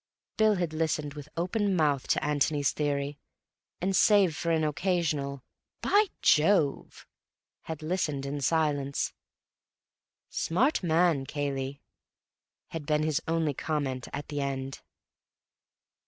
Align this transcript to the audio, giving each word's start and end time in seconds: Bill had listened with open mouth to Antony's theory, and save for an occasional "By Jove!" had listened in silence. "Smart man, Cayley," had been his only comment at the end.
Bill 0.35 0.55
had 0.55 0.73
listened 0.73 1.13
with 1.13 1.29
open 1.37 1.75
mouth 1.75 2.07
to 2.07 2.23
Antony's 2.23 2.71
theory, 2.71 3.19
and 3.79 3.95
save 3.95 4.35
for 4.35 4.49
an 4.49 4.63
occasional 4.63 5.43
"By 5.83 6.07
Jove!" 6.23 7.05
had 7.65 7.83
listened 7.83 8.25
in 8.25 8.41
silence. 8.41 9.13
"Smart 10.31 10.81
man, 10.81 11.27
Cayley," 11.27 11.83
had 12.69 12.87
been 12.87 13.03
his 13.03 13.21
only 13.27 13.53
comment 13.53 14.07
at 14.11 14.29
the 14.29 14.41
end. 14.41 14.81